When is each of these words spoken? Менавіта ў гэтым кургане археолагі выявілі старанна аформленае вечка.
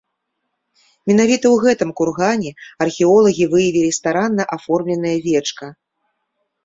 Менавіта 1.09 1.45
ў 1.51 1.55
гэтым 1.65 1.89
кургане 1.99 2.51
археолагі 2.87 3.45
выявілі 3.55 3.91
старанна 4.01 4.43
аформленае 4.59 5.17
вечка. 5.31 5.65